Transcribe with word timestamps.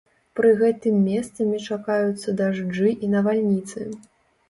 Пры 0.37 0.49
гэтым 0.61 0.95
месцамі 1.09 1.61
чакаюцца 1.69 2.37
дажджы 2.43 2.97
і 3.03 3.15
навальніцы. 3.17 3.91